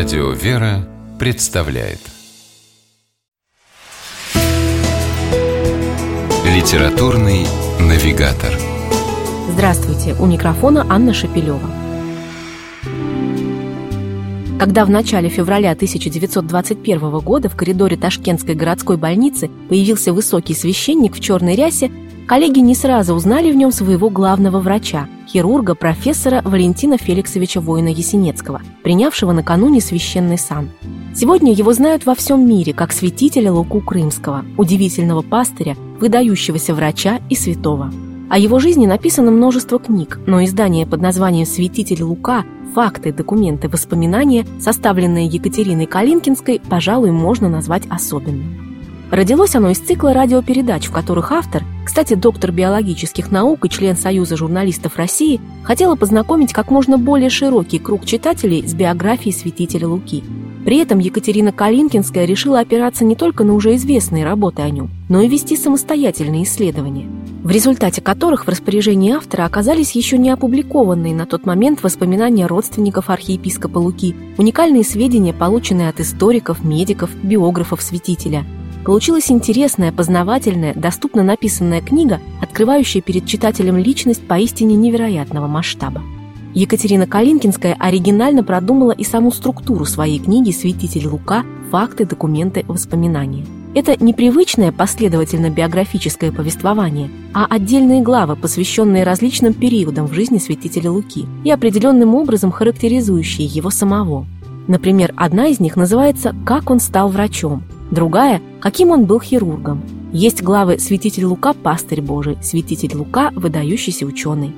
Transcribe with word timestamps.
Радио 0.00 0.30
«Вера» 0.30 0.88
представляет 1.18 1.98
Литературный 6.46 7.46
навигатор 7.78 8.50
Здравствуйте! 9.50 10.14
У 10.18 10.24
микрофона 10.24 10.86
Анна 10.88 11.12
Шапилева. 11.12 11.70
Когда 14.58 14.86
в 14.86 14.90
начале 14.90 15.28
февраля 15.28 15.72
1921 15.72 17.18
года 17.18 17.50
в 17.50 17.56
коридоре 17.56 17.98
Ташкентской 17.98 18.54
городской 18.54 18.96
больницы 18.96 19.50
появился 19.68 20.14
высокий 20.14 20.54
священник 20.54 21.14
в 21.14 21.20
черной 21.20 21.56
рясе, 21.56 21.90
коллеги 22.30 22.60
не 22.60 22.76
сразу 22.76 23.14
узнали 23.14 23.50
в 23.50 23.56
нем 23.56 23.72
своего 23.72 24.08
главного 24.08 24.60
врача, 24.60 25.08
хирурга 25.26 25.74
профессора 25.74 26.42
Валентина 26.44 26.96
Феликсовича 26.96 27.60
Воина-Ясенецкого, 27.60 28.60
принявшего 28.84 29.32
накануне 29.32 29.80
священный 29.80 30.38
сан. 30.38 30.70
Сегодня 31.12 31.52
его 31.52 31.72
знают 31.72 32.06
во 32.06 32.14
всем 32.14 32.48
мире 32.48 32.72
как 32.72 32.92
святителя 32.92 33.50
Луку 33.50 33.80
Крымского, 33.80 34.44
удивительного 34.56 35.22
пастыря, 35.22 35.76
выдающегося 35.98 36.72
врача 36.72 37.18
и 37.28 37.34
святого. 37.34 37.92
О 38.30 38.38
его 38.38 38.60
жизни 38.60 38.86
написано 38.86 39.32
множество 39.32 39.80
книг, 39.80 40.20
но 40.28 40.44
издание 40.44 40.86
под 40.86 41.00
названием 41.00 41.46
«Святитель 41.46 42.04
Лука. 42.04 42.44
Факты, 42.76 43.12
документы, 43.12 43.68
воспоминания», 43.68 44.46
составленное 44.60 45.24
Екатериной 45.24 45.86
Калинкинской, 45.86 46.60
пожалуй, 46.70 47.10
можно 47.10 47.48
назвать 47.48 47.88
особенным. 47.90 48.69
Родилось 49.10 49.56
оно 49.56 49.70
из 49.70 49.78
цикла 49.78 50.12
радиопередач, 50.12 50.86
в 50.86 50.92
которых 50.92 51.32
автор, 51.32 51.64
кстати, 51.84 52.14
доктор 52.14 52.52
биологических 52.52 53.32
наук 53.32 53.64
и 53.64 53.68
член 53.68 53.96
Союза 53.96 54.36
журналистов 54.36 54.96
России, 54.96 55.40
хотела 55.64 55.96
познакомить 55.96 56.52
как 56.52 56.70
можно 56.70 56.96
более 56.96 57.28
широкий 57.28 57.80
круг 57.80 58.06
читателей 58.06 58.66
с 58.66 58.72
биографией 58.72 59.34
святителя 59.34 59.88
Луки. 59.88 60.22
При 60.64 60.78
этом 60.78 61.00
Екатерина 61.00 61.50
Калинкинская 61.50 62.24
решила 62.24 62.60
опираться 62.60 63.04
не 63.04 63.16
только 63.16 63.42
на 63.42 63.54
уже 63.54 63.74
известные 63.74 64.24
работы 64.24 64.62
о 64.62 64.70
нем, 64.70 64.90
но 65.08 65.20
и 65.20 65.28
вести 65.28 65.56
самостоятельные 65.56 66.44
исследования, 66.44 67.08
в 67.42 67.50
результате 67.50 68.00
которых 68.00 68.44
в 68.44 68.48
распоряжении 68.48 69.12
автора 69.12 69.44
оказались 69.44 69.96
еще 69.96 70.18
не 70.18 70.30
опубликованные 70.30 71.16
на 71.16 71.26
тот 71.26 71.46
момент 71.46 71.82
воспоминания 71.82 72.46
родственников 72.46 73.10
архиепископа 73.10 73.78
Луки, 73.78 74.14
уникальные 74.38 74.84
сведения, 74.84 75.32
полученные 75.32 75.88
от 75.88 75.98
историков, 75.98 76.62
медиков, 76.62 77.10
биографов 77.24 77.82
святителя– 77.82 78.44
Получилась 78.84 79.30
интересная, 79.30 79.92
познавательная, 79.92 80.74
доступно 80.74 81.22
написанная 81.22 81.82
книга, 81.82 82.20
открывающая 82.40 83.02
перед 83.02 83.26
читателем 83.26 83.76
личность 83.76 84.26
поистине 84.26 84.74
невероятного 84.74 85.46
масштаба. 85.46 86.02
Екатерина 86.54 87.06
Калинкинская 87.06 87.76
оригинально 87.78 88.42
продумала 88.42 88.90
и 88.92 89.04
саму 89.04 89.30
структуру 89.30 89.84
своей 89.84 90.18
книги 90.18 90.50
«Святитель 90.50 91.06
Лука. 91.06 91.44
Факты, 91.70 92.04
документы, 92.06 92.64
воспоминания». 92.66 93.46
Это 93.72 94.02
непривычное 94.02 94.72
последовательно-биографическое 94.72 96.32
повествование, 96.32 97.08
а 97.32 97.46
отдельные 97.48 98.02
главы, 98.02 98.34
посвященные 98.34 99.04
различным 99.04 99.54
периодам 99.54 100.08
в 100.08 100.12
жизни 100.12 100.38
святителя 100.38 100.90
Луки 100.90 101.26
и 101.44 101.50
определенным 101.52 102.16
образом 102.16 102.50
характеризующие 102.50 103.46
его 103.46 103.70
самого. 103.70 104.26
Например, 104.66 105.12
одна 105.16 105.46
из 105.46 105.60
них 105.60 105.76
называется 105.76 106.34
«Как 106.44 106.68
он 106.70 106.80
стал 106.80 107.10
врачом», 107.10 107.62
Другая– 107.90 108.40
каким 108.60 108.90
он 108.90 109.04
был 109.04 109.20
хирургом. 109.20 109.82
Есть 110.12 110.42
главы 110.42 110.78
«Святитель 110.78 111.24
Лука– 111.24 111.52
пастырь 111.62 112.02
Божий», 112.02 112.38
«Святитель 112.42 112.96
Лука– 112.96 113.30
выдающийся 113.34 114.06
ученый». 114.06 114.52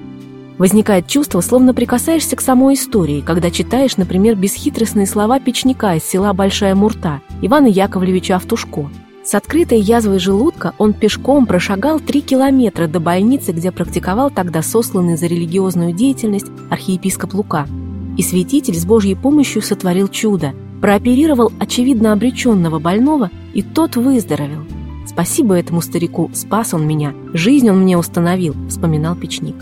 Возникает 0.58 1.06
чувство, 1.06 1.41
словно 1.41 1.72
прикасаешься 1.72 2.36
к 2.36 2.41
самой 2.41 2.75
истории, 2.75 3.22
когда 3.22 3.50
читаешь, 3.50 3.97
например, 3.97 4.36
бесхитростные 4.36 5.06
слова 5.06 5.41
печника 5.41 5.94
из 5.94 6.05
села 6.05 6.33
Большая 6.34 6.75
Мурта 6.75 7.20
Ивана 7.41 7.66
Яковлевича 7.66 8.36
Автушко. 8.36 8.91
С 9.25 9.34
открытой 9.34 9.81
язвой 9.81 10.19
желудка 10.19 10.75
он 10.78 10.93
пешком 10.93 11.47
прошагал 11.47 12.00
три 12.00 12.20
километра 12.20 12.87
до 12.87 13.00
больницы, 13.00 13.53
где 13.53 13.72
практиковал 13.72 14.31
тогда 14.31 14.62
сосланный 14.62 15.16
за 15.16 15.26
религиозную 15.26 15.93
деятельность 15.93 16.50
архиепископ 16.70 17.34
Лука. 17.34 17.66
И 18.19 18.22
святитель 18.22 18.75
с 18.75 18.84
Божьей 18.84 19.14
помощью 19.14 19.62
сотворил 19.62 20.09
чудо– 20.09 20.53
прооперировал 20.82 21.53
очевидно 21.60 22.12
обреченного 22.12 22.81
больного, 22.81 23.31
и 23.54 23.62
тот 23.62 23.97
выздоровел. 23.97 24.65
«Спасибо 25.06 25.54
этому 25.54 25.81
старику, 25.81 26.31
спас 26.34 26.75
он 26.75 26.87
меня, 26.87 27.15
жизнь 27.32 27.70
он 27.70 27.81
мне 27.81 27.97
установил»,— 27.97 28.54
вспоминал 28.69 29.15
Печник. 29.15 29.56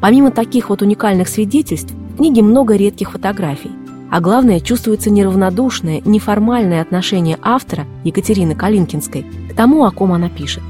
Помимо 0.00 0.30
таких 0.30 0.70
вот 0.70 0.82
уникальных 0.82 1.28
свидетельств, 1.28 1.92
в 1.92 2.16
книге 2.16 2.42
много 2.42 2.74
редких 2.74 3.12
фотографий. 3.12 3.70
А 4.10 4.20
главное, 4.20 4.60
чувствуется 4.60 5.10
неравнодушное, 5.10 6.02
неформальное 6.04 6.82
отношение 6.82 7.38
автора, 7.40 7.86
Екатерины 8.04 8.54
Калинкинской, 8.54 9.24
к 9.50 9.54
тому, 9.54 9.84
о 9.84 9.90
ком 9.90 10.12
она 10.12 10.28
пишет. 10.28 10.62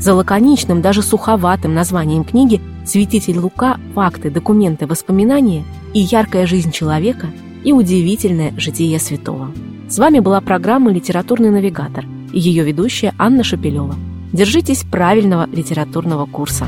За 0.00 0.14
лаконичным, 0.14 0.82
даже 0.82 1.02
суховатым 1.02 1.74
названием 1.74 2.24
книги 2.24 2.60
«Святитель 2.84 3.38
Лука. 3.38 3.78
Факты, 3.94 4.30
документы, 4.30 4.86
воспоминания» 4.86 5.64
и 5.92 6.00
«Яркая 6.00 6.46
жизнь 6.46 6.72
человека» 6.72 7.28
и 7.64 7.72
удивительное 7.72 8.54
житие 8.56 8.98
святого. 8.98 9.50
С 9.88 9.98
вами 9.98 10.20
была 10.20 10.40
программа 10.40 10.92
«Литературный 10.92 11.50
навигатор» 11.50 12.04
и 12.32 12.38
ее 12.38 12.64
ведущая 12.64 13.14
Анна 13.18 13.42
Шапилева. 13.42 13.94
Держитесь 14.32 14.84
правильного 14.84 15.48
литературного 15.52 16.26
курса. 16.26 16.66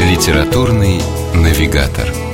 Литературный 0.00 1.00
навигатор. 1.34 2.27